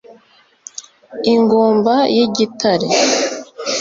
[1.33, 2.87] ingumba y’igitare